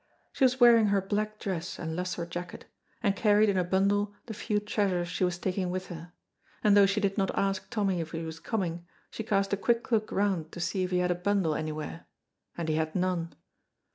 [0.31, 2.65] She was wearing her black dress and lustre jacket,
[3.03, 6.11] and carried in a bundle the few treasures she was taking with her,
[6.63, 9.91] and though she did not ask Tommy if he was coming, she cast a quick
[9.91, 12.07] look round to see if he had a bundle anywhere,
[12.57, 13.35] and he had none.